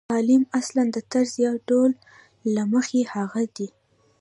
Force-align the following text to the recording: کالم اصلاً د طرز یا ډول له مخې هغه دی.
کالم 0.11 0.43
اصلاً 0.59 0.83
د 0.91 0.97
طرز 1.11 1.31
یا 1.45 1.51
ډول 1.67 1.91
له 2.53 2.63
مخې 2.73 3.01
هغه 3.13 3.41
دی. 3.55 3.67